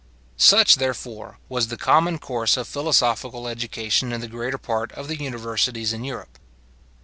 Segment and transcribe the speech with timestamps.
[0.37, 5.17] Such, therefore, was the common course of philosophical education in the greater part of the
[5.17, 6.39] universities in Europe.